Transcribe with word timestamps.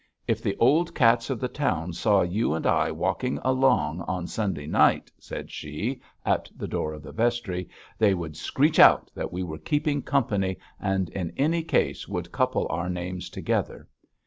'If 0.27 0.41
the 0.41 0.57
old 0.57 0.95
cats 0.95 1.29
of 1.29 1.39
the 1.39 1.47
town 1.47 1.93
saw 1.93 2.23
you 2.23 2.55
and 2.55 2.65
I 2.65 2.89
walking 2.89 3.37
along 3.43 4.01
on 4.07 4.25
Sunday 4.25 4.65
night,' 4.65 5.11
said 5.19 5.51
she, 5.51 6.01
at 6.25 6.49
the 6.57 6.67
door 6.67 6.93
of 6.95 7.03
the 7.03 7.11
vestry, 7.11 7.69
'they 7.99 8.15
would 8.15 8.35
screech 8.35 8.79
out 8.79 9.11
that 9.13 9.31
we 9.31 9.43
were 9.43 9.59
keeping 9.59 10.01
company, 10.01 10.57
and 10.79 11.09
in 11.09 11.31
any 11.37 11.61
case 11.61 12.07
would 12.07 12.31
couple 12.31 12.65
our 12.71 12.89
names 12.89 13.29
together. 13.29 13.87